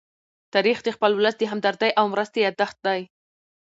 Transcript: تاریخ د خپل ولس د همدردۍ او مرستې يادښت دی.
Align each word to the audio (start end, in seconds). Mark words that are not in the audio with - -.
تاریخ 0.53 0.77
د 0.83 0.89
خپل 0.95 1.11
ولس 1.15 1.35
د 1.39 1.43
همدردۍ 1.51 1.91
او 1.99 2.05
مرستې 2.13 2.39
يادښت 2.45 2.77
دی. 2.85 3.01